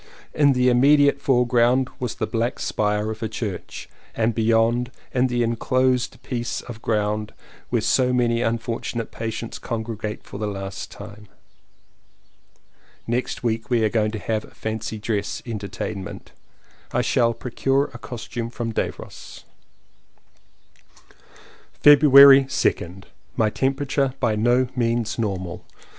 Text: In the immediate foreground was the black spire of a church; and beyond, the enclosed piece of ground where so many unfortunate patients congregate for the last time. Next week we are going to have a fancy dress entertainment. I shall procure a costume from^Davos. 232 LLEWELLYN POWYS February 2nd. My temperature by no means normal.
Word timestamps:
In 0.33 0.53
the 0.53 0.67
immediate 0.67 1.21
foreground 1.21 1.87
was 1.99 2.15
the 2.15 2.25
black 2.25 2.57
spire 2.59 3.11
of 3.11 3.21
a 3.21 3.29
church; 3.29 3.87
and 4.15 4.33
beyond, 4.33 4.89
the 5.13 5.43
enclosed 5.43 6.23
piece 6.23 6.61
of 6.61 6.81
ground 6.81 7.35
where 7.69 7.83
so 7.83 8.11
many 8.11 8.41
unfortunate 8.41 9.11
patients 9.11 9.59
congregate 9.59 10.23
for 10.23 10.39
the 10.39 10.47
last 10.47 10.89
time. 10.89 11.27
Next 13.05 13.43
week 13.43 13.69
we 13.69 13.83
are 13.83 13.89
going 13.89 14.09
to 14.09 14.17
have 14.17 14.43
a 14.43 14.49
fancy 14.49 14.97
dress 14.97 15.43
entertainment. 15.45 16.31
I 16.91 17.03
shall 17.03 17.35
procure 17.35 17.91
a 17.93 17.99
costume 17.99 18.49
from^Davos. 18.49 19.43
232 21.83 21.83
LLEWELLYN 21.83 21.83
POWYS 21.83 21.83
February 21.83 22.43
2nd. 22.45 23.03
My 23.37 23.51
temperature 23.51 24.15
by 24.19 24.35
no 24.35 24.67
means 24.75 25.19
normal. 25.19 25.63